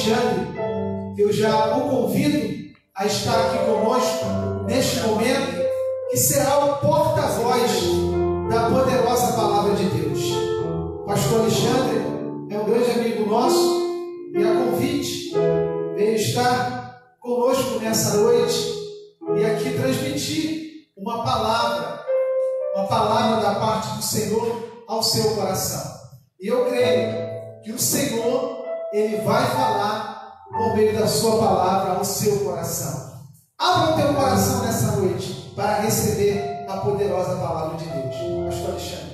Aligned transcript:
Alexandre, 0.00 0.58
eu 1.18 1.30
já 1.30 1.76
o 1.76 1.90
convido 1.90 2.70
a 2.94 3.04
estar 3.04 3.38
aqui 3.38 3.58
conosco 3.66 4.24
neste 4.66 5.00
momento, 5.00 5.60
que 6.10 6.16
será 6.16 6.64
o 6.64 6.78
porta-voz 6.78 7.70
da 8.48 8.70
poderosa 8.70 9.34
palavra 9.34 9.74
de 9.74 9.84
Deus. 9.90 10.20
Pastor 11.06 11.40
Alexandre 11.40 11.98
é 12.48 12.58
um 12.58 12.64
grande 12.64 12.90
amigo 12.92 13.28
nosso 13.28 13.80
e 14.34 14.42
a 14.42 14.54
convite 14.54 15.34
veio 15.94 16.16
estar 16.16 16.98
conosco 17.20 17.78
nessa 17.80 18.16
noite 18.16 18.56
e 19.36 19.44
aqui 19.44 19.74
transmitir 19.78 20.86
uma 20.96 21.22
palavra, 21.22 22.06
uma 22.74 22.86
palavra 22.86 23.42
da 23.42 23.54
parte 23.60 23.96
do 23.96 24.02
Senhor 24.02 24.84
ao 24.88 25.02
seu 25.02 25.34
coração. 25.34 25.92
E 26.40 26.46
eu 26.46 26.64
creio 26.70 27.62
que 27.62 27.72
o 27.72 27.78
Senhor, 27.78 28.59
Ele 28.92 29.18
vai 29.18 29.46
falar 29.50 30.46
por 30.50 30.74
meio 30.74 30.98
da 30.98 31.06
sua 31.06 31.38
palavra 31.38 31.92
ao 31.94 32.04
seu 32.04 32.40
coração. 32.40 33.10
Abra 33.56 33.94
o 33.94 33.96
teu 33.96 34.14
coração 34.14 34.64
nessa 34.64 34.96
noite 34.96 35.52
para 35.54 35.80
receber 35.80 36.66
a 36.68 36.78
poderosa 36.78 37.36
palavra 37.36 37.76
de 37.78 37.84
Deus. 37.84 38.16
Pastor 38.46 38.70
Alexandre. 38.70 39.10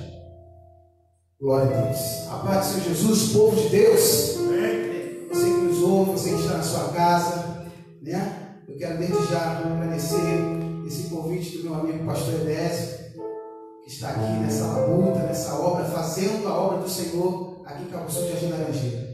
Glória 1.39 1.77
a 1.77 1.81
Deus. 1.81 2.27
A 2.31 2.35
paz 2.37 2.65
do 2.65 2.71
Senhor 2.73 2.95
Jesus, 2.95 3.33
povo 3.33 3.55
de 3.55 3.69
Deus. 3.69 4.01
Você 5.29 5.45
que 5.45 5.61
nos 5.61 5.83
ouve, 5.83 6.11
você 6.11 6.29
que 6.29 6.41
está 6.41 6.57
na 6.57 6.63
sua 6.63 6.89
casa, 6.89 7.67
né? 8.01 8.47
Eu 8.67 8.77
quero 8.77 8.97
desde 8.97 9.31
já 9.31 9.59
agradecer 9.59 10.17
esse 10.87 11.09
convite 11.09 11.57
do 11.59 11.65
meu 11.65 11.75
amigo 11.75 12.05
pastor 12.05 12.33
Edésio, 12.33 12.97
que 13.83 13.91
está 13.91 14.09
aqui 14.09 14.39
nessa 14.39 14.65
labuta, 14.65 15.19
nessa 15.19 15.53
obra, 15.55 15.85
fazendo 15.85 16.47
a 16.47 16.57
obra 16.57 16.79
do 16.79 16.89
Senhor 16.89 17.61
aqui 17.65 17.83
em 17.83 17.87
Cabo 17.87 18.09
Sul 18.09 18.23
de 18.23 18.31
Jardim 18.31 18.49
Laranjeira. 18.49 19.06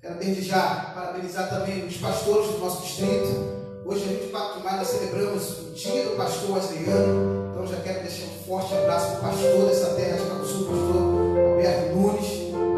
Quero 0.00 0.14
desde 0.14 0.42
já 0.44 0.92
parabenizar 0.94 1.50
também 1.50 1.84
os 1.84 1.98
pastores 1.98 2.52
do 2.52 2.58
nosso 2.58 2.80
distrito. 2.80 3.84
Hoje, 3.84 4.04
a 4.04 4.08
24 4.08 4.56
de 4.56 4.64
maio, 4.64 4.76
nós 4.78 4.88
celebramos 4.88 5.58
o 5.58 5.72
dia 5.74 6.04
do 6.04 6.16
pastor 6.16 6.52
Wesleyano. 6.52 7.50
Então, 7.50 7.66
já 7.66 7.76
quero 7.82 8.00
deixar 8.00 8.24
um 8.24 8.44
forte 8.46 8.72
abraço 8.72 9.10
para 9.10 9.18
o 9.18 9.20
pastor 9.20 9.66
dessa 9.66 9.94
terra 9.96 10.16
de 10.16 10.24
Cabo 10.24 10.46
Sul, 10.46 10.66
pastor 10.68 10.96
Alberto 11.50 11.96
Nunes, 11.96 12.28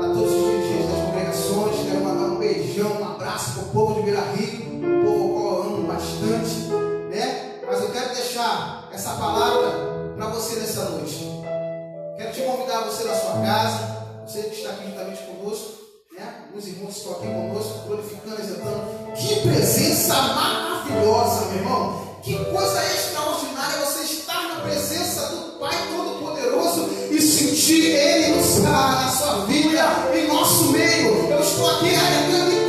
para 0.01 0.09
todos 0.15 0.33
os 0.33 0.45
dirigentes 0.45 0.91
das 0.91 1.05
congregações. 1.07 1.77
Quero 1.87 2.05
mandar 2.05 2.27
um 2.27 2.39
beijão, 2.41 3.01
um 3.01 3.05
abraço 3.13 3.53
para 3.53 3.63
o 3.63 3.67
povo 3.69 3.95
de 3.95 4.03
Vila 4.03 4.23
Rio, 4.33 4.75
um 4.75 5.05
povo 5.05 5.23
ao 5.23 5.43
qual 5.43 5.55
eu 5.55 5.63
amo 5.63 5.87
bastante. 5.87 6.55
Né? 7.09 7.61
Mas 7.65 7.81
eu 7.83 7.93
quero 7.93 8.15
deixar 8.15 8.89
essa 8.93 9.13
palavra 9.13 9.71
para 10.17 10.27
você 10.27 10.57
nessa 10.57 10.87
noite. 10.87 11.25
Quero 12.17 12.33
te 12.33 12.41
convidar 12.41 12.81
você 12.81 13.05
na 13.05 13.15
sua 13.15 13.41
casa, 13.43 14.07
você 14.27 14.43
que 14.43 14.57
está 14.57 14.71
aqui 14.71 14.89
juntamente 14.89 15.23
conosco, 15.23 15.82
né? 16.15 16.45
Alguns 16.47 16.67
irmãos 16.67 16.97
estão 16.97 17.13
aqui 17.13 17.27
conosco, 17.27 17.87
glorificando, 17.87 18.41
exaltando. 18.41 19.13
Que 19.17 19.41
presença 19.41 20.15
maravilhosa, 20.15 21.47
meu 21.47 21.59
irmão! 21.59 22.13
Que 22.23 22.37
coisa 22.45 22.85
extraordinária 22.85 23.85
você 23.85 24.05
estar 24.05 24.49
na 24.49 24.61
presença 24.61 25.27
do 25.27 25.59
Pai 25.59 25.77
Todo-Poderoso 25.91 26.89
e 27.11 27.21
sentir 27.21 27.87
Ele 27.87 28.37
no, 28.37 28.63
na 28.63 29.11
sua 29.11 29.47
vida, 29.47 30.11
em 30.15 30.29
nosso 30.29 30.71
meio. 30.71 31.31
Eu 31.31 31.41
estou 31.41 31.69
aqui 31.71 31.95
arrepiando 31.95 32.62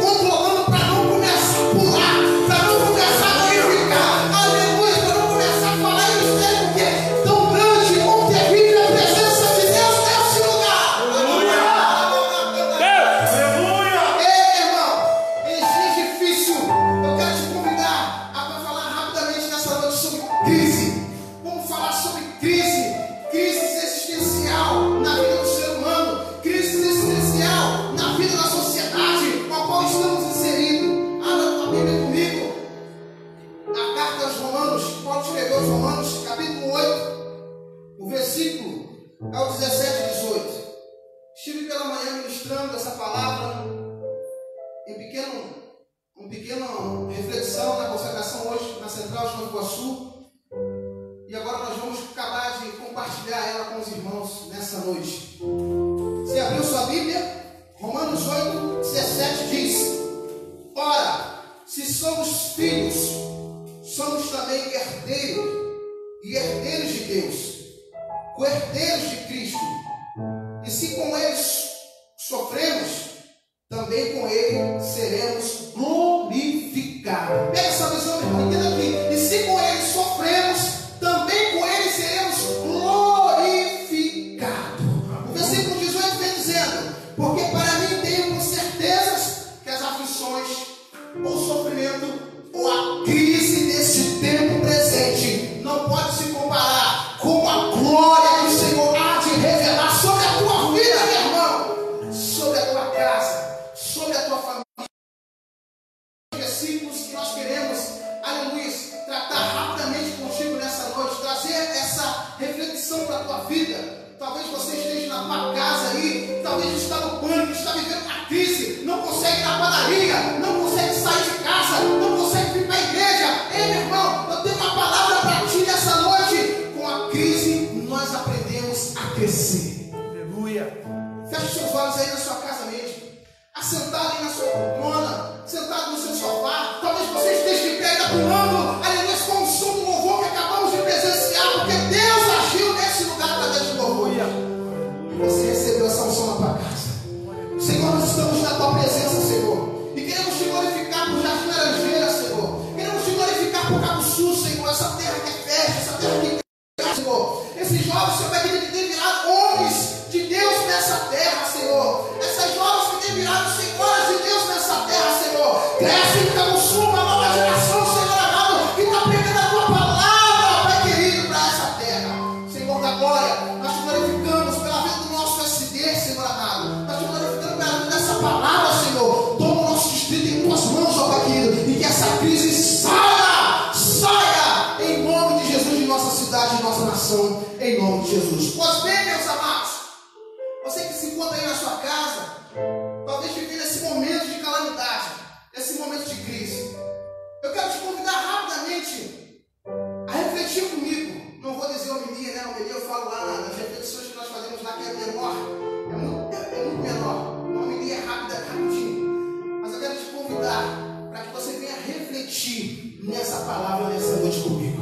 ti 212.33 213.00
nessa 213.03 213.38
palavra, 213.41 213.89
nessa 213.89 214.18
noite 214.18 214.41
comigo. 214.41 214.81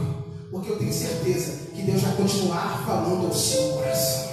Porque 0.49 0.71
eu 0.71 0.79
tenho 0.79 0.93
certeza 0.93 1.69
que 1.73 1.81
Deus 1.81 2.01
vai 2.01 2.15
continuar 2.15 2.83
falando 2.85 3.27
ao 3.27 3.33
seu 3.33 3.73
coração. 3.73 4.31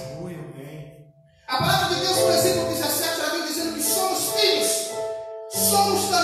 A 1.47 1.57
palavra 1.57 1.95
de 1.95 2.01
Deus, 2.01 2.15
no 2.15 2.27
versículo 2.27 2.69
17, 2.69 3.21
ela 3.21 3.29
vem 3.31 3.47
dizendo 3.47 3.73
que 3.73 3.81
somos 3.81 4.19
filhos, 4.33 4.89
somos 5.49 6.09
da 6.11 6.18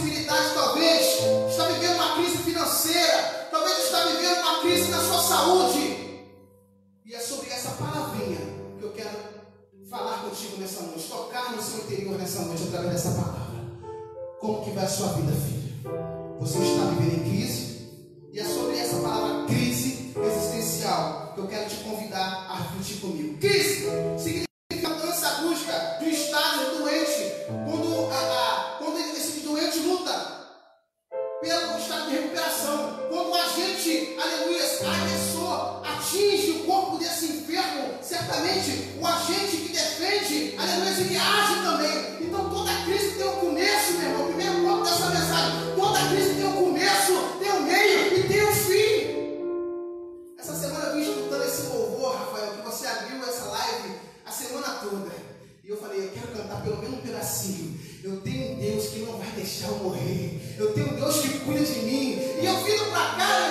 possibilidade, 0.00 0.54
talvez, 0.54 1.50
está 1.50 1.68
vivendo 1.68 1.94
uma 1.94 2.14
crise 2.16 2.38
financeira, 2.38 3.48
talvez 3.50 3.78
está 3.84 4.06
vivendo 4.06 4.40
uma 4.40 4.60
crise 4.60 4.90
na 4.90 4.98
sua 4.98 5.22
saúde. 5.22 6.24
E 7.04 7.14
é 7.14 7.20
sobre 7.20 7.50
essa 7.50 7.70
palavrinha 7.72 8.38
que 8.78 8.84
eu 8.84 8.92
quero 8.92 9.10
falar 9.90 10.22
contigo 10.22 10.56
nessa 10.58 10.82
noite, 10.82 11.08
tocar 11.08 11.52
no 11.54 11.62
seu 11.62 11.84
interior 11.84 12.16
nessa 12.16 12.42
noite 12.42 12.64
através 12.64 12.92
dessa 12.92 13.10
palavra. 13.10 13.60
Como 14.40 14.64
que 14.64 14.70
vai 14.70 14.84
a 14.84 14.88
sua 14.88 15.08
vida, 15.08 15.32
filho? 15.32 15.70
Você 16.40 16.58
está 16.58 16.84
vivendo 16.84 17.26
em 17.26 17.30
crise? 17.30 17.90
E 18.32 18.40
é 18.40 18.44
sobre 18.44 18.78
essa 18.78 19.00
palavra 19.00 19.46
crise 19.46 20.14
existencial 20.16 21.32
que 21.34 21.40
eu 21.40 21.48
quero 21.48 21.68
te 21.68 21.76
convidar 21.76 22.46
a 22.48 22.56
refletir 22.56 23.00
comigo. 23.00 23.38
Crise 23.38 23.86
significa 24.16 24.49
o 39.00 39.06
agente 39.06 39.56
que 39.56 39.72
defende, 39.72 40.54
aleluia, 40.56 40.90
ele 40.90 41.16
age 41.16 41.54
também. 41.62 42.18
Então 42.20 42.48
toda 42.50 42.72
crise 42.84 43.16
tem 43.16 43.26
um 43.26 43.36
começo, 43.36 43.92
meu 43.94 44.10
irmão. 44.10 44.26
Primeiro 44.26 44.62
ponto 44.62 44.84
dessa 44.84 45.06
mensagem. 45.10 45.74
Toda 45.74 46.08
crise 46.08 46.34
tem 46.34 46.46
um 46.46 46.52
começo, 46.52 47.12
tem 47.40 47.52
um 47.52 47.62
meio 47.62 48.18
e 48.18 48.28
tem 48.28 48.44
um 48.44 48.54
fim. 48.54 49.20
Essa 50.38 50.54
semana 50.54 50.86
eu 50.86 50.94
vim 50.94 51.00
escutando 51.00 51.44
esse 51.44 51.62
louvor, 51.62 52.16
Rafael, 52.16 52.52
que 52.52 52.62
você 52.62 52.86
abriu 52.86 53.22
essa 53.24 53.46
live 53.46 53.94
a 54.24 54.30
semana 54.30 54.68
toda. 54.80 55.10
E 55.64 55.68
eu 55.68 55.76
falei, 55.76 56.04
eu 56.04 56.10
quero 56.10 56.28
cantar 56.28 56.62
pelo 56.62 56.78
menos 56.78 56.98
um 56.98 57.02
pedacinho. 57.02 57.80
Eu 58.02 58.20
tenho 58.20 58.52
um 58.52 58.58
Deus 58.58 58.86
que 58.86 59.00
não 59.00 59.18
vai 59.18 59.28
deixar 59.32 59.68
eu 59.68 59.78
morrer. 59.78 60.56
Eu 60.58 60.72
tenho 60.72 60.92
um 60.92 60.94
Deus 60.96 61.20
que 61.20 61.40
cuida 61.40 61.64
de 61.64 61.80
mim. 61.80 62.12
E 62.40 62.46
eu 62.46 62.56
vindo 62.64 62.90
pra 62.90 63.14
cá, 63.16 63.49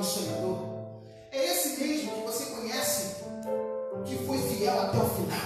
do 0.00 0.80
É 1.30 1.44
esse 1.44 1.78
mesmo 1.78 2.12
que 2.12 2.20
você 2.22 2.46
conhece, 2.46 3.16
que 4.06 4.16
foi 4.24 4.38
fiel 4.38 4.80
até 4.80 4.96
o 4.96 5.08
final. 5.10 5.38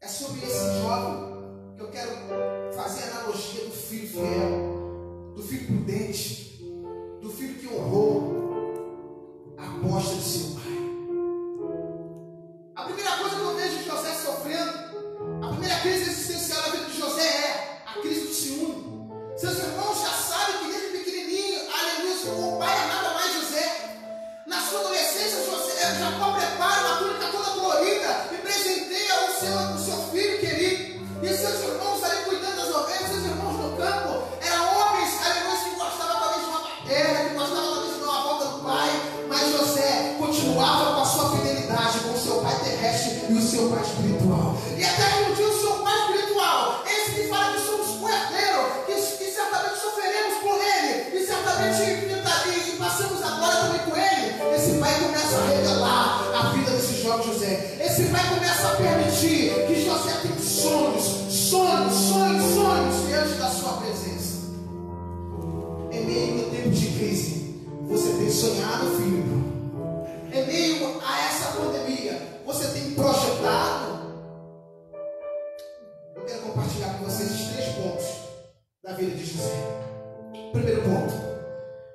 É 0.00 0.08
sobre 0.08 0.44
esse 0.44 0.80
jovem 0.80 1.36
que 1.76 1.82
eu 1.82 1.88
quero 1.88 2.10
fazer 2.74 3.04
a 3.04 3.18
analogia 3.18 3.64
do 3.64 3.70
filho 3.70 4.08
fiel, 4.08 5.34
do 5.36 5.42
filho 5.42 5.66
prudente, 5.66 6.60
do 7.22 7.30
filho 7.30 7.54
que 7.60 7.68
honrou 7.68 8.34
a 9.56 9.76
aposta 9.76 10.16
de 10.16 10.22
seu 10.22 10.56
pai. 10.56 10.66
A 12.74 12.84
primeira 12.86 13.18
coisa 13.18 13.36
que 13.36 13.42
eu 13.42 13.56
vejo 13.56 13.84
José 13.84 14.14
sofrendo, 14.14 15.44
a 15.44 15.48
primeira 15.50 15.78
crise 15.80 16.10
é 16.10 16.12
Jacó 25.94 26.32
prepara 26.32 26.80
uma 26.80 26.96
túnica 26.96 27.26
toda 27.28 27.50
colorida 27.50 28.26
e 28.32 28.36
começa 59.16 59.24
a 59.24 59.24
permitir 59.24 59.66
que 59.66 59.84
José 59.84 60.12
tenha 60.22 60.38
sonhos, 60.38 61.04
sonhos, 61.32 61.94
sonhos, 61.94 62.54
sonhos 62.54 63.06
diante 63.06 63.34
da 63.38 63.48
sua 63.48 63.72
presença. 63.78 64.36
Em 65.90 66.04
meio 66.04 66.44
ao 66.44 66.50
tempo 66.50 66.70
de 66.70 66.86
crise, 66.86 67.66
você 67.88 68.12
tem 68.12 68.30
sonhado, 68.30 68.96
filho. 68.96 69.46
Em 70.32 70.46
meio 70.46 71.00
a 71.02 71.26
essa 71.26 71.52
pandemia, 71.52 72.42
você 72.44 72.68
tem 72.68 72.90
projetado. 72.92 73.96
Eu 76.14 76.22
quero 76.22 76.40
compartilhar 76.40 76.98
com 76.98 77.04
vocês 77.04 77.30
os 77.30 77.52
três 77.52 77.74
pontos 77.74 78.06
da 78.84 78.92
vida 78.92 79.16
de 79.16 79.24
José. 79.24 79.54
Primeiro 80.52 80.82
ponto. 80.82 81.14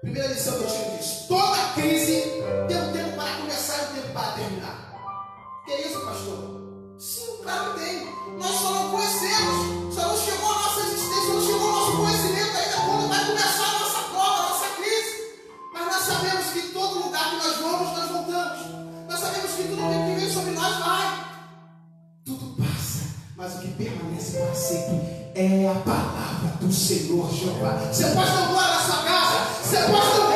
Primeira 0.02 0.30
lição 0.30 0.58
que 0.58 0.64
eu 0.64 0.68
tiro 0.68 0.98
disso. 0.98 1.28
Toda 1.28 1.74
crise 1.76 2.24
tem 2.68 2.78
um 2.78 2.92
tempo 2.92 3.16
para 3.16 3.38
começar 3.38 3.78
e 3.78 3.92
um 3.92 4.02
tempo 4.02 4.14
para 4.14 4.32
terminar. 4.32 4.92
Que 5.66 5.74
é 5.74 5.88
isso, 5.88 6.00
pastor? 6.02 6.51
Palavra 25.82 26.54
do 26.60 26.72
Senhor 26.72 27.30
Jeová. 27.34 27.78
Você 27.92 28.06
pode 28.06 28.32
dar 28.32 28.48
glória 28.48 28.76
na 28.76 28.80
sua 28.80 29.04
casa, 29.04 29.38
você 29.64 29.78
pode 29.78 30.18
dar 30.18 30.31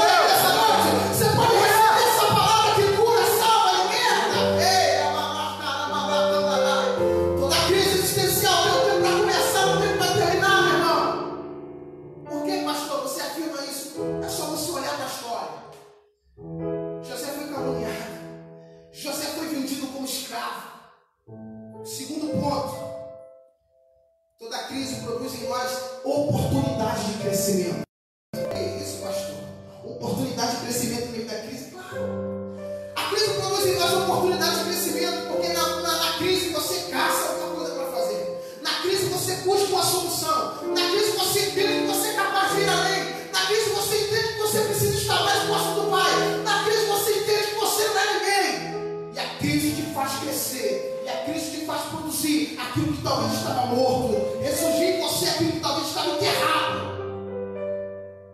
você 41.36 41.50
entende 41.50 41.82
que 41.82 41.88
você 41.88 42.08
é 42.08 42.14
capaz 42.14 42.56
de 42.56 42.62
ir 42.62 42.70
além. 42.70 43.04
Na 43.34 43.46
crise 43.46 43.70
você 43.72 43.98
entende 44.04 44.34
que 44.36 44.40
você 44.40 44.60
precisa 44.62 44.98
estar 44.98 45.22
mais 45.22 45.44
próximo 45.44 45.82
do 45.82 45.92
Pai. 45.92 46.12
Na 46.46 46.64
crise 46.64 46.86
você 46.86 47.12
entende 47.12 47.48
que 47.48 47.56
você 47.56 47.88
não 47.90 47.98
é 48.00 48.14
ninguém. 48.14 49.14
E 49.14 49.20
a 49.20 49.38
crise 49.38 49.72
te 49.72 49.82
faz 49.94 50.14
crescer. 50.20 51.04
E 51.06 51.10
a 51.10 51.26
crise 51.26 51.52
te 51.52 51.66
faz 51.66 51.82
produzir 51.90 52.58
aquilo 52.58 52.94
que 52.94 53.02
talvez 53.02 53.34
estava 53.34 53.66
morto. 53.66 54.40
Ressurgir 54.42 54.96
em 54.96 55.02
você 55.02 55.26
aquilo 55.28 55.52
que 55.52 55.60
talvez 55.60 55.88
estava 55.88 56.10
enterrado. 56.12 56.96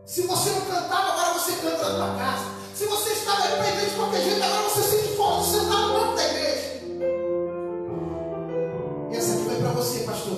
Se 0.05 0.22
você 0.22 0.50
não 0.51 0.62
cantava, 0.62 1.13
agora 1.13 1.34
você 1.39 1.53
canta 1.53 1.89
na 1.89 1.96
tua 1.96 2.15
casa. 2.20 2.46
Se 2.75 2.86
você 2.86 3.13
estava 3.13 3.41
para 3.41 3.72
de 3.72 3.96
qualquer 3.96 4.22
jeito, 4.22 4.43
agora 4.43 4.70
você 4.70 4.81
sente 4.84 5.17
falta 5.17 5.43
de 5.43 5.50
sentar 5.50 5.88
no 5.88 5.93
banco 6.00 6.15
da 6.15 6.24
igreja. 6.24 6.81
E 9.12 9.17
essa 9.17 9.34
aqui 9.34 9.43
vai 9.46 9.55
para 9.55 9.72
você, 9.72 10.00
pastor, 10.01 10.38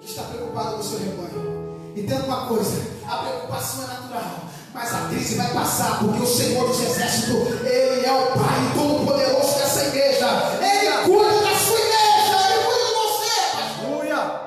que 0.00 0.08
está 0.08 0.22
preocupado 0.22 0.76
com 0.76 0.80
o 0.80 0.84
seu 0.84 0.98
rebanho. 1.00 1.57
Entenda 1.98 2.24
uma 2.24 2.46
coisa: 2.46 2.80
a 3.06 3.16
preocupação 3.16 3.84
é 3.84 3.86
natural. 3.88 4.40
Mas 4.72 4.94
a 4.94 5.08
crise 5.08 5.34
vai 5.34 5.52
passar, 5.52 5.98
porque 5.98 6.22
o 6.22 6.26
Senhor 6.26 6.68
dos 6.68 6.80
Exércitos, 6.80 7.66
Ele 7.66 8.06
é 8.06 8.12
o 8.12 8.26
Pai 8.38 8.72
Todo-Poderoso 8.74 9.58
dessa 9.58 9.86
igreja. 9.86 10.26
Ele 10.62 11.04
cuida 11.04 11.40
da 11.40 11.58
sua 11.58 11.78
igreja, 11.80 12.36
Ele 12.46 12.64
cuida 12.64 12.84
de 12.86 12.92
você. 12.94 13.82
Aleluia! 13.82 14.40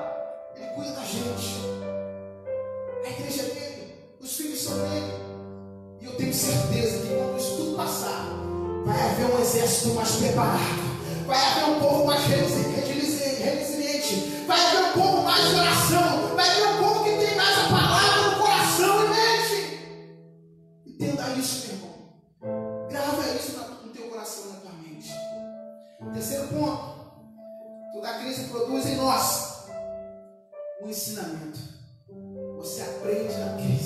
Ele 0.56 0.66
cuida 0.74 0.92
da 0.92 1.02
gente. 1.02 1.60
A 3.04 3.10
igreja 3.10 3.42
é 3.42 3.44
dele, 3.44 3.94
os 4.18 4.32
filhos 4.34 4.62
são 4.62 4.78
dele. 4.78 5.12
E 6.00 6.06
eu 6.06 6.12
tenho 6.12 6.32
certeza 6.32 7.06
que 7.06 7.14
quando 7.14 7.38
isso 7.38 7.56
tudo 7.56 7.76
passar, 7.76 8.28
vai 8.86 9.10
haver 9.10 9.26
um 9.26 9.40
exército 9.42 9.90
mais 9.90 10.10
preparado. 10.12 10.92
Vai 11.26 11.36
haver 11.36 11.64
um 11.64 11.80
povo 11.80 12.06
mais 12.06 12.24
resiliente. 12.24 12.72
Vai 14.46 14.58
haver 14.58 14.81
Isso, 21.30 21.66
meu 21.66 21.76
irmão. 21.76 22.88
Grava 22.88 23.28
isso 23.34 23.58
no 23.84 23.92
teu 23.92 24.08
coração, 24.08 24.52
na 24.52 24.60
tua 24.60 24.72
mente. 24.72 25.10
Terceiro 26.12 26.48
ponto. 26.48 27.02
Toda 27.92 28.18
crise 28.18 28.44
produz 28.44 28.86
em 28.86 28.96
nós 28.96 29.66
um 30.82 30.88
ensinamento. 30.88 31.58
Você 32.56 32.82
aprende 32.82 33.34
na 33.34 33.56
crise. 33.56 33.81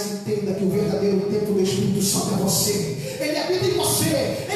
Mas 0.00 0.12
entenda 0.12 0.54
que 0.54 0.64
o 0.64 0.70
verdadeiro 0.70 1.20
templo 1.30 1.52
do 1.52 1.60
Espírito 1.60 2.00
Santo 2.00 2.34
é 2.34 2.38
você. 2.38 2.96
Ele 3.20 3.36
habita 3.36 3.66
em 3.66 3.72
você. 3.72 4.46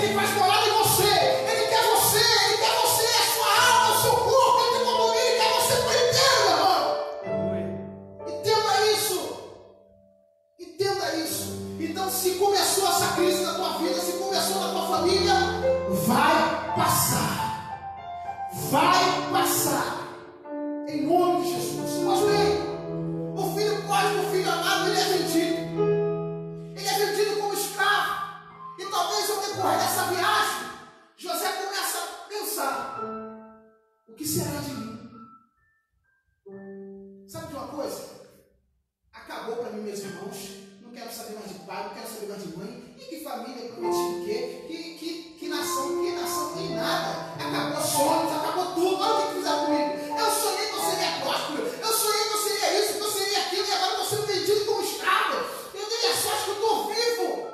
Negócio 42.35 42.51
de 42.51 42.57
mãe. 42.57 42.95
E 42.99 43.05
que 43.05 43.21
família 43.21 43.69
prometido 43.71 44.23
o 44.23 44.25
quê? 44.25 44.65
Que, 44.67 44.95
que, 44.95 45.37
que 45.39 45.49
nação, 45.49 46.03
que 46.03 46.13
nação 46.13 46.55
tem 46.55 46.75
nada. 46.75 47.35
Acabou 47.35 47.83
sonhos, 47.83 48.33
acabou 48.33 48.75
tudo. 48.75 49.03
Olha 49.03 49.25
o 49.25 49.29
que 49.29 49.35
fizeram 49.35 49.67
comigo. 49.67 50.19
Eu 50.19 50.31
sonhei 50.31 50.69
que 50.69 50.75
eu 50.75 50.91
seria 50.91 51.21
próspero. 51.21 51.67
Eu 51.67 51.93
sonhei 51.93 52.25
que 52.25 52.35
eu 52.35 52.43
seria 52.43 52.81
isso, 52.81 52.95
que 52.95 53.01
eu 53.01 53.11
seria 53.11 53.39
aquilo. 53.41 53.67
E 53.67 53.73
agora 53.73 53.93
eu 53.93 54.03
estou 54.03 54.19
sendo 54.19 54.27
vendido 54.27 54.65
como 54.67 54.83
escravo. 54.83 55.35
Eu 55.75 55.89
dei 55.89 56.11
a 56.11 56.17
sorte 56.17 56.45
que 56.45 56.51
eu 56.51 56.55
estou 56.55 56.87
vivo. 56.89 57.47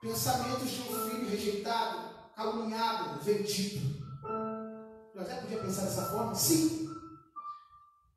Pensamentos 0.00 0.70
de 0.70 0.80
um 0.82 1.10
filho 1.10 1.30
rejeitado, 1.30 1.98
caluniado, 2.36 3.20
vendido. 3.22 3.94
José 5.14 5.34
podia 5.36 5.58
pensar 5.58 5.82
dessa 5.82 6.06
forma? 6.06 6.34
Sim. 6.34 6.83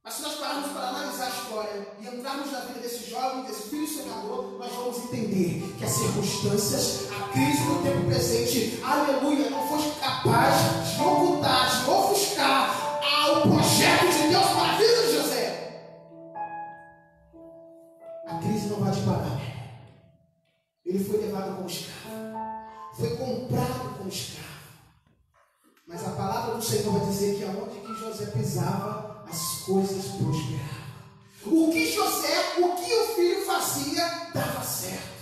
Mas 0.08 0.14
se 0.14 0.22
nós 0.22 0.36
pararmos 0.36 0.72
para 0.72 0.88
analisar 0.88 1.26
a 1.26 1.30
história 1.30 1.88
e 2.00 2.08
entrarmos 2.08 2.50
na 2.50 2.60
vida 2.62 2.80
desse 2.80 3.10
jovem, 3.10 3.44
desse 3.44 3.64
filho 3.64 3.86
sonhador, 3.86 4.58
nós 4.58 4.72
vamos 4.72 5.00
entender 5.00 5.76
que 5.78 5.84
as 5.84 5.92
circunstâncias, 5.92 7.12
a 7.12 7.28
crise 7.34 7.62
no 7.64 7.84
tempo 7.84 8.06
presente, 8.06 8.82
aleluia, 8.86 9.50
não 9.50 9.68
foi 9.68 9.92
capaz 10.00 10.96
de 10.96 11.02
ocultar, 11.02 11.84
de 11.84 11.90
ofuscar 11.90 13.02
o 13.32 13.42
projeto 13.42 14.06
de 14.06 14.30
Deus 14.30 14.46
para 14.46 14.72
a 14.72 14.78
vida 14.78 15.08
de 15.08 15.14
José. 15.14 15.92
A 18.30 18.38
crise 18.38 18.68
não 18.68 18.80
vai 18.80 18.94
te 18.94 19.02
parar. 19.02 19.42
Ele 20.86 21.04
foi 21.04 21.18
levado 21.18 21.58
como 21.58 21.68
escravo, 21.68 22.38
foi 22.96 23.10
comprado 23.18 23.98
como 23.98 24.08
escravo. 24.08 24.48
Mas 25.86 26.08
a 26.08 26.12
palavra 26.12 26.56
do 26.56 26.64
Senhor 26.64 26.94
vai 26.94 27.10
dizer 27.10 27.36
que 27.36 27.44
aonde 27.44 27.82
que 27.82 27.94
José 27.94 28.28
pisava, 28.28 29.07
coisas 29.67 30.05
prosperavam. 30.05 30.77
O 31.45 31.71
que 31.71 31.91
José, 31.91 32.55
o 32.59 32.69
que 32.69 32.93
o 32.93 33.15
filho 33.15 33.45
fazia, 33.45 34.03
dava 34.33 34.63
certo. 34.63 35.17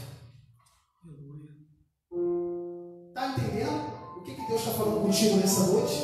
Está 3.10 3.28
entendendo? 3.30 3.92
O 4.18 4.22
que, 4.22 4.36
que 4.36 4.48
Deus 4.48 4.62
está 4.62 4.72
falando 4.74 5.02
contigo 5.02 5.38
nessa 5.38 5.62
noite? 5.62 5.96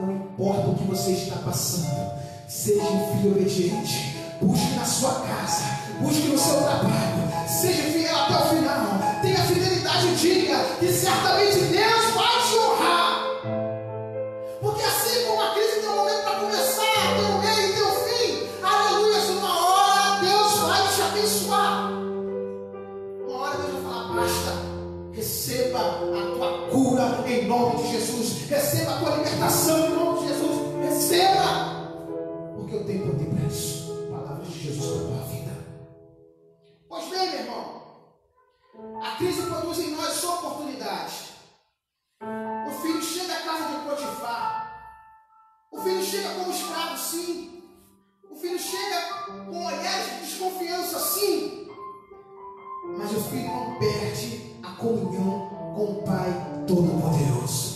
Não 0.00 0.12
importa 0.12 0.70
o 0.70 0.74
que 0.76 0.84
você 0.84 1.12
está 1.12 1.36
passando, 1.36 2.12
seja 2.48 2.82
um 2.82 3.16
filho 3.16 3.32
obediente, 3.32 4.16
busque 4.40 4.74
na 4.74 4.84
sua 4.84 5.20
casa, 5.20 5.64
busque 6.00 6.28
no 6.28 6.38
seu 6.38 6.56
trabalho, 6.58 7.48
seja 7.48 7.82
fiel 7.92 8.16
até 8.16 8.36
o 8.36 8.48
final, 8.48 9.20
tenha 9.22 9.38
fidelidade 9.38 10.16
digna, 10.16 10.58
que 10.80 10.92
certamente 10.92 11.63
a 39.02 39.16
crise 39.16 39.42
produz 39.42 39.78
em 39.78 39.90
nós 39.90 40.14
só 40.14 40.38
oportunidade. 40.38 41.34
O 42.20 42.70
filho 42.82 43.02
chega 43.02 43.34
à 43.34 43.40
casa 43.42 43.68
de 43.68 43.88
Potifar. 43.88 44.64
O 45.72 45.80
filho 45.80 46.02
chega 46.02 46.28
como 46.34 46.50
escravo, 46.50 46.96
sim. 46.96 47.62
O 48.30 48.36
filho 48.36 48.58
chega 48.58 49.24
com 49.26 49.64
olhares 49.64 50.06
de 50.06 50.20
desconfiança, 50.26 50.98
sim. 50.98 51.68
Mas 52.96 53.12
o 53.12 53.20
filho 53.20 53.46
não 53.46 53.78
perde 53.78 54.56
a 54.62 54.72
comunhão 54.72 55.74
com 55.74 55.84
o 55.84 56.02
Pai 56.04 56.30
Todo-Poderoso. 56.66 57.73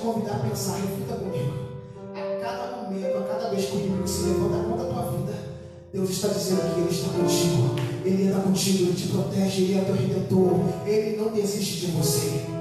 Convidar 0.00 0.36
a 0.36 0.38
pensar, 0.40 0.76
reflita 0.76 1.14
comigo. 1.14 1.52
A 2.14 2.40
cada 2.40 2.76
momento, 2.76 3.18
a 3.18 3.22
cada 3.22 3.50
vez 3.50 3.66
que 3.66 3.76
o 3.76 3.80
inimigo 3.80 4.08
se 4.08 4.22
levanta 4.22 4.64
contra 4.64 4.86
a 4.86 4.92
tua 4.92 5.12
vida, 5.12 5.34
Deus 5.92 6.10
está 6.10 6.28
dizendo 6.28 6.74
que 6.74 6.80
Ele 6.80 6.90
está 6.90 7.08
contigo. 7.08 7.76
Ele 8.04 8.28
anda 8.28 8.40
contigo, 8.40 8.84
Ele 8.84 8.94
te 8.94 9.08
protege, 9.08 9.62
Ele 9.62 9.78
é 9.78 9.82
teu 9.82 9.94
redentor. 9.94 10.60
Ele 10.86 11.16
não 11.16 11.32
desiste 11.32 11.86
de 11.86 11.92
você. 11.92 12.59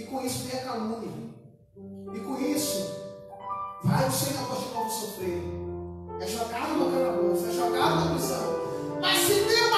E 0.00 0.04
com 0.04 0.24
isso 0.24 0.44
vem 0.44 0.60
a 0.60 0.64
calúnia. 0.64 1.10
E 1.76 2.20
com 2.20 2.40
isso, 2.40 2.90
vai 3.84 4.08
o 4.08 4.10
Senhor 4.10 4.44
de 4.44 4.74
novo 4.74 4.90
sofrer. 4.90 5.42
É 6.18 6.26
jogado 6.26 6.72
no 6.72 6.90
calabouço, 6.90 7.46
é 7.46 7.52
jogado 7.52 7.96
na 7.96 8.10
prisão. 8.14 8.60
Mas 9.02 9.18
se 9.18 9.34
Deus 9.34 9.69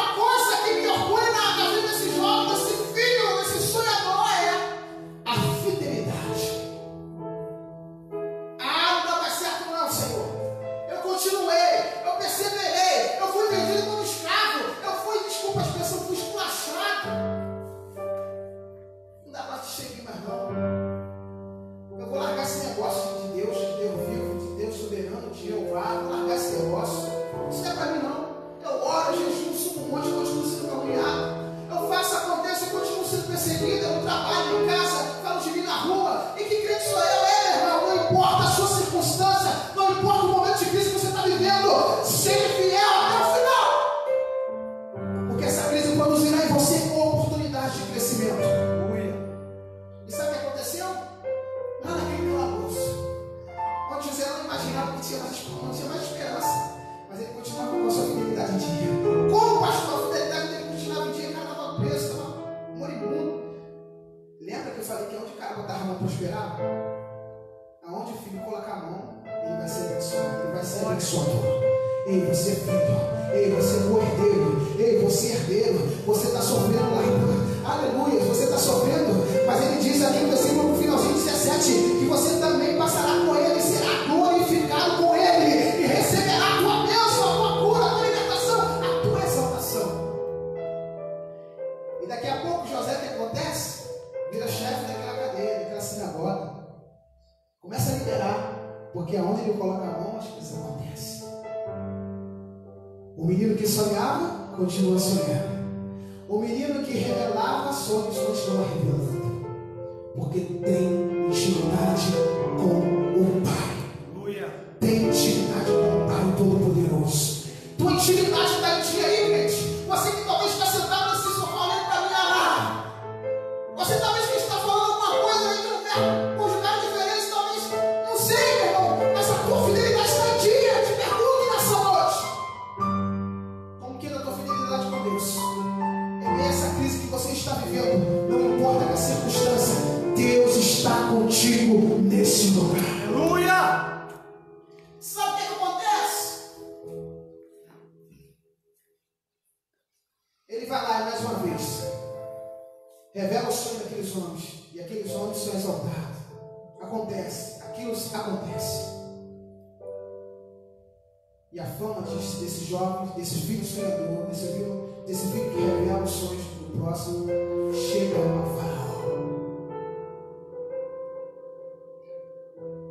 jovens, 162.72 163.14
desses 163.14 163.44
filhos 163.44 163.68
sonhadores, 163.68 164.28
desse 164.28 164.52
filho, 164.54 164.88
desse 165.06 165.26
filho 165.26 165.50
que 165.50 165.60
revela 165.60 166.02
os 166.02 166.10
sonhos 166.10 166.42
do 166.42 166.78
próximo, 166.78 167.26
chega 167.74 168.16
a 168.16 168.46
Faraó. 168.46 168.92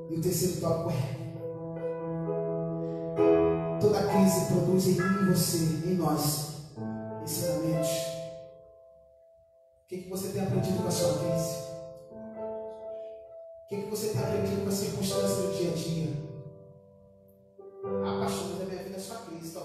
E 0.09 0.15
o 0.15 0.21
terceiro 0.21 0.61
tópico 0.61 0.91
é 0.91 1.21
toda 3.79 4.03
crise 4.03 4.45
produz 4.45 4.87
em 4.87 4.91
mim 4.91 5.21
e 5.23 5.33
você, 5.33 5.57
em 5.57 5.95
nós, 5.95 6.49
ensinamentos. 7.23 7.89
O 7.89 9.87
que, 9.87 9.97
que 9.97 10.09
você 10.09 10.27
tem 10.29 10.43
aprendido 10.43 10.81
com 10.81 10.87
a 10.87 10.91
sua 10.91 11.17
crise? 11.17 11.55
O 13.65 13.67
que, 13.67 13.81
que 13.81 13.89
você 13.89 14.09
tem 14.09 14.21
aprendido 14.21 14.61
com 14.61 14.69
as 14.69 14.75
circunstâncias 14.75 15.37
do 15.37 15.57
dia 15.57 15.71
a 15.71 15.73
dia? 15.73 16.30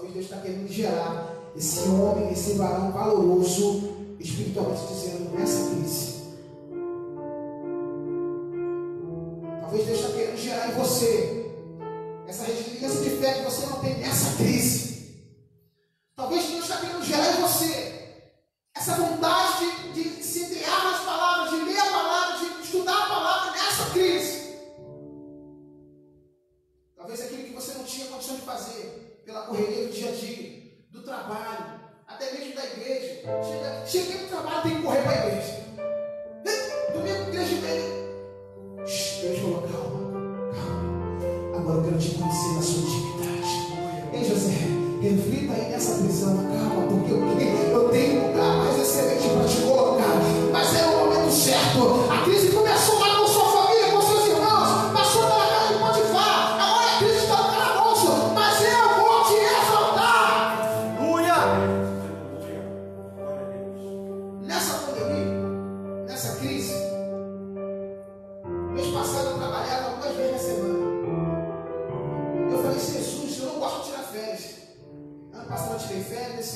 Talvez 0.07 0.13
Deus 0.13 0.25
está 0.25 0.37
querendo 0.37 0.71
gerar 0.71 1.51
esse 1.55 1.89
homem, 1.89 2.31
esse 2.31 2.53
varão 2.53 2.91
valoroso 2.91 3.89
espiritualmente, 4.19 4.87
dizendo: 4.87 5.37
nessa 5.37 5.67
é 5.67 5.75
crise, 5.75 6.16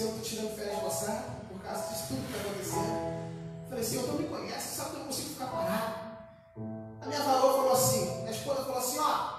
Senhor, 0.02 0.14
eu 0.14 0.18
estou 0.18 0.22
tirando 0.22 0.56
férias 0.56 0.76
de 0.76 0.82
passar 0.82 1.42
por 1.48 1.62
causa 1.62 1.90
disso 1.90 2.06
tudo 2.08 2.26
que 2.26 2.36
está 2.36 2.50
acontecendo. 2.50 3.70
Falei, 3.70 3.84
Senhor, 3.84 4.04
tu 4.06 4.14
me 4.14 4.28
conhece, 4.28 4.76
sabe 4.76 4.90
que 4.90 4.96
eu 4.96 5.00
não 5.00 5.06
consigo 5.06 5.30
ficar 5.30 5.46
parado. 5.46 5.96
A 7.02 7.06
minha 7.06 7.22
varoa 7.22 7.54
falou 7.54 7.74
assim, 7.74 8.16
minha 8.22 8.32
esposa 8.32 8.64
falou 8.64 8.78
assim, 8.80 8.98
ó, 8.98 9.30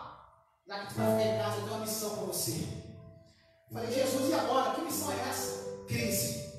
já 0.68 0.78
que 0.78 0.94
tu 0.94 1.00
vai 1.00 1.18
ficar 1.18 1.34
em 1.34 1.38
casa, 1.38 1.56
eu 1.56 1.62
tenho 1.62 1.74
uma 1.74 1.80
missão 1.80 2.10
para 2.10 2.24
você. 2.26 2.68
Falei, 3.72 3.92
Jesus, 3.92 4.30
e 4.30 4.34
agora? 4.34 4.74
Que 4.74 4.80
missão 4.82 5.10
é 5.10 5.28
essa? 5.28 5.84
Crise. 5.88 6.52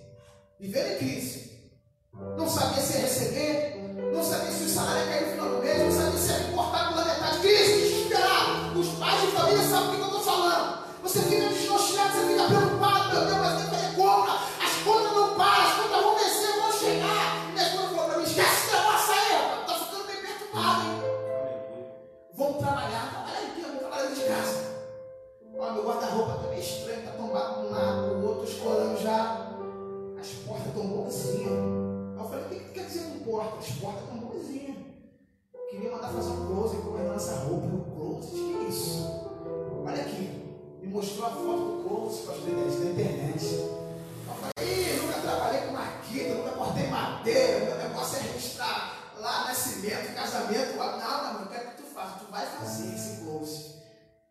Viver 0.60 0.96
em 0.96 0.98
crise. 0.98 1.72
Não 2.14 2.50
sabia 2.50 2.84
se 2.84 2.98
receber, 2.98 3.78
não 4.14 4.22
sabia 4.24 4.52
se 4.52 4.64
o 4.66 4.70
salário 4.70 5.06
ia 5.06 5.14
cair 5.14 5.26
no 5.28 5.32
final 5.32 5.50
do 5.50 5.62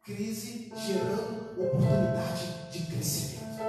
Crise 0.05 0.73
gerando 0.85 1.53
oportunidade 1.53 2.49
de 2.73 2.81
crescimento. 2.87 3.63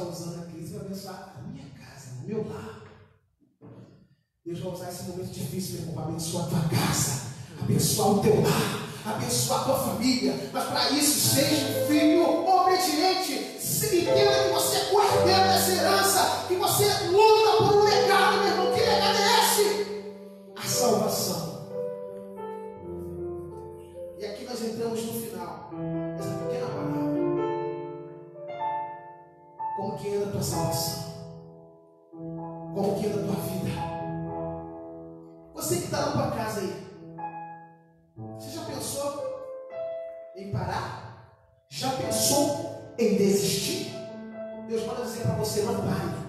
está 0.00 0.04
usando 0.04 0.42
a 0.42 0.46
crise 0.46 0.74
para 0.74 0.86
abençoar 0.86 1.34
a 1.36 1.42
minha 1.48 1.66
casa, 1.78 2.10
o 2.22 2.26
meu 2.26 2.48
lar. 2.48 2.80
Deus 4.44 4.58
vai 4.60 4.72
usar 4.72 4.88
esse 4.88 5.02
momento 5.04 5.30
difícil, 5.30 5.72
meu 5.72 5.80
irmão, 5.82 5.94
para 5.96 6.04
abençoar 6.04 6.46
a 6.46 6.48
tua 6.48 6.68
casa, 6.68 7.22
abençoar 7.60 8.08
o 8.08 8.20
teu 8.20 8.40
lar, 8.40 8.88
abençoar 9.04 9.60
a 9.60 9.64
tua 9.64 9.78
família. 9.78 10.50
Mas 10.52 10.64
para 10.64 10.90
isso, 10.90 11.34
seja 11.34 11.66
um 11.66 11.86
filho 11.86 12.48
obediente. 12.48 13.60
Se 13.60 13.98
entenda 13.98 14.44
que 14.44 14.52
você 14.52 14.76
é 14.76 14.90
herdeiro 14.94 15.42
dessa 15.42 15.72
herança, 15.72 16.44
que 16.48 16.56
você 16.56 16.84
luta 17.08 17.56
por 17.58 17.79
teus 30.40 30.54
altos. 30.54 31.00
Qual 32.74 32.94
que 32.94 33.08
da 33.08 33.22
tua 33.22 33.42
vida? 33.42 33.70
Você 35.52 35.76
que 35.76 35.84
está 35.84 36.06
na 36.06 36.12
tua 36.12 36.30
casa 36.30 36.60
aí, 36.60 36.86
você 38.38 38.50
já 38.50 38.64
pensou 38.64 39.22
em 40.36 40.50
parar? 40.50 41.34
Já 41.68 41.90
pensou 41.90 42.94
em 42.98 43.16
desistir? 43.16 43.92
Deus 44.66 44.86
manda 44.86 45.02
dizer 45.02 45.24
para 45.24 45.34
você, 45.34 45.62
não 45.62 45.74
pare. 45.74 46.19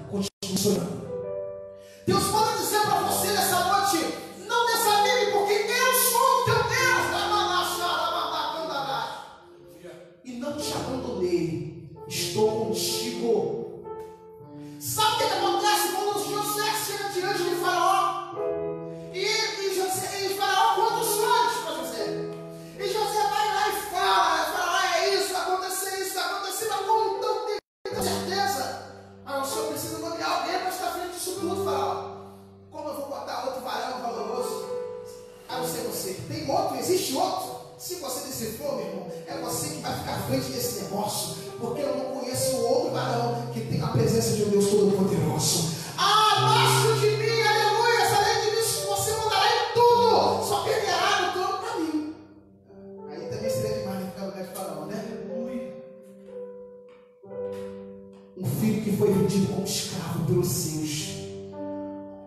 foi 59.01 59.13
vendido 59.13 59.51
como 59.51 59.65
escravo 59.65 60.25
pelos 60.25 60.47
seus. 60.47 61.07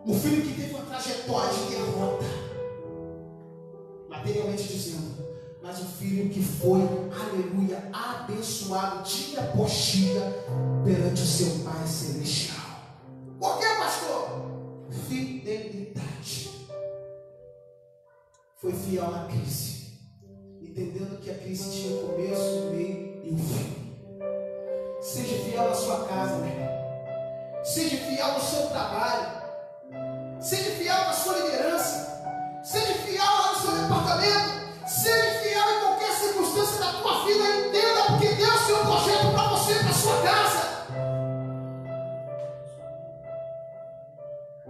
Um 0.05 0.19
filho 0.19 0.43
que 0.43 0.61
teve 0.61 0.75
uma 0.75 0.85
trajetória 0.85 1.53
de 1.53 1.71
derrota, 1.71 2.25
materialmente 4.09 4.65
dizendo, 4.65 5.15
mas 5.63 5.79
um 5.79 5.85
filho 5.85 6.29
que 6.31 6.43
foi, 6.43 6.81
aleluia, 6.81 7.81
abençoado 7.93 9.05
dia 9.05 9.39
após 9.39 9.73
dia 9.73 10.21
perante 10.85 11.23
o 11.23 11.25
seu 11.25 11.61
Pai 11.61 11.87
Celestial. 11.87 12.67
Por 13.39 13.57
que, 13.61 13.67
pastor? 13.77 14.51
Fidelidade. 15.09 16.51
Foi 18.61 18.73
fiel 18.73 19.13
na 19.13 19.27
crise, 19.27 19.93
entendendo 20.61 21.21
que 21.21 21.31
a 21.31 21.35
crise 21.39 21.71
tinha 21.71 22.03
começo, 22.03 22.71
meio 22.73 23.23
e 23.25 23.31
um 23.33 23.39
fim. 23.39 23.84
Seja 25.05 25.45
fiel 25.45 25.71
à 25.71 25.75
sua 25.75 26.07
casa, 26.07 26.37
meu 26.37 26.49
irmão. 26.49 27.63
Seja 27.63 27.99
fiel 28.07 28.27
ao 28.27 28.41
seu 28.41 28.67
trabalho. 28.71 29.27
Seja 30.41 30.71
fiel 30.77 30.97
à 30.97 31.13
sua 31.13 31.35
liderança. 31.41 32.23
Seja 32.63 32.95
fiel 32.95 33.23
ao 33.23 33.55
seu 33.55 33.73
departamento. 33.73 34.89
Seja 34.89 35.41
fiel 35.41 35.71
em 35.71 35.81
qualquer 35.81 36.11
circunstância 36.11 36.79
da 36.79 36.93
tua 37.03 37.27
vida. 37.27 37.45
Entenda 37.45 38.03
porque 38.07 38.29
Deus 38.29 38.67
tem 38.67 38.75
um 38.77 38.87
projeto 38.87 39.35
para 39.35 39.49
você, 39.51 39.75
para 39.75 39.93
sua 39.93 40.23
casa. 40.23 40.65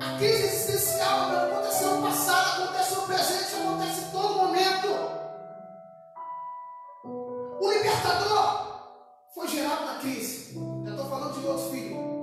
A 0.01 0.18
crise 0.18 0.47
existencial 0.47 1.29
não 1.29 1.44
aconteceu 1.44 1.94
no 1.94 2.09
passado, 2.09 2.64
acontece 2.64 2.94
no 2.97 3.03
presente, 3.03 3.55
acontece 3.55 4.01
em 4.01 4.11
todo 4.11 4.35
momento. 4.35 4.88
O 7.05 7.70
libertador 7.70 8.54
geral 9.48 9.87
da 9.87 9.94
crise. 10.00 10.54
Eu 10.54 10.90
estou 10.90 11.09
falando 11.09 11.40
de 11.40 11.46
outro 11.46 11.70
filho. 11.70 12.13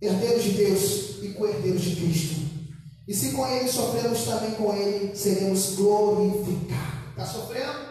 herdeiros 0.00 0.42
de 0.42 0.50
Deus 0.52 1.22
e 1.22 1.32
co-herdeiros 1.34 1.82
de 1.82 1.96
Cristo. 1.96 2.40
E 3.06 3.14
se 3.14 3.32
com 3.32 3.46
Ele 3.46 3.68
sofremos, 3.68 4.24
também 4.24 4.52
com 4.52 4.74
Ele 4.74 5.14
seremos 5.16 5.74
glorificados. 5.74 7.10
Está 7.10 7.26
sofrendo? 7.26 7.90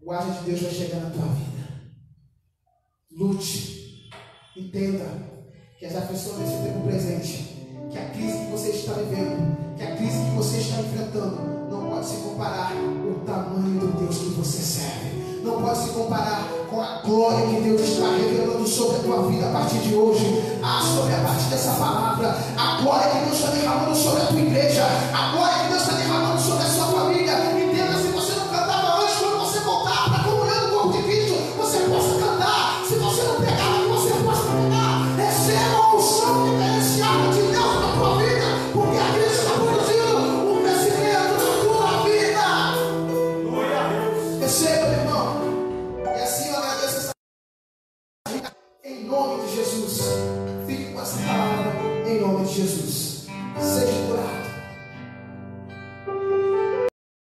O 0.00 0.12
ar 0.12 0.30
de 0.38 0.44
Deus 0.44 0.60
vai 0.60 0.72
chegar 0.72 1.00
na 1.00 1.10
tua 1.10 1.26
vida. 1.26 1.56
Lute. 3.10 4.10
Entenda 4.56 5.04
que 5.78 5.86
as 5.86 5.94
aflições 5.94 6.38
desse 6.38 6.62
tempo 6.62 6.86
presente 6.86 7.55
que 7.96 8.02
a 8.02 8.08
crise 8.10 8.38
que 8.44 8.50
você 8.50 8.68
está 8.70 8.92
vivendo, 8.92 9.56
que 9.76 9.82
a 9.82 9.96
crise 9.96 10.18
que 10.18 10.36
você 10.36 10.58
está 10.58 10.80
enfrentando, 10.80 11.68
não 11.70 11.88
pode 11.88 12.06
se 12.06 12.16
comparar 12.16 12.72
com 12.72 13.10
o 13.10 13.22
tamanho 13.24 13.80
do 13.80 13.98
Deus 13.98 14.18
que 14.18 14.30
você 14.30 14.58
serve. 14.58 15.40
Não 15.42 15.62
pode 15.62 15.78
se 15.78 15.90
comparar 15.90 16.48
com 16.68 16.82
a 16.82 17.00
glória 17.04 17.46
que 17.46 17.62
Deus 17.62 17.80
está 17.80 18.08
revelando 18.10 18.66
sobre 18.66 18.96
a 18.96 18.98
tua 19.00 19.22
vida 19.28 19.46
a 19.46 19.52
partir 19.52 19.78
de 19.78 19.94
hoje. 19.94 20.58
Ah, 20.62 20.82
sobre 20.82 21.14
a 21.14 21.20
partir 21.20 21.48
dessa 21.48 21.72
palavra. 21.72 22.36
A 22.58 22.82
glória 22.82 23.10
que 23.10 23.24
Deus 23.26 23.38
está 23.38 23.50
derramando 23.50 23.94
sobre 23.94 24.22
a 24.22 24.26
tua 24.26 24.40
igreja. 24.40 24.84
A 25.14 25.32
glória 25.32 25.65